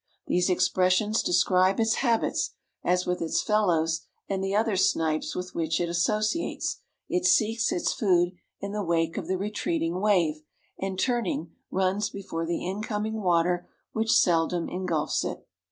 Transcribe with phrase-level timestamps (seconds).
[0.25, 5.79] These expressions describe its habits, as with its fellows and the other snipes with which
[5.79, 10.41] it associates, it seeks its food in the wake of the retreating wave
[10.79, 15.47] and turning, runs before the incoming water which seldom engulfs it.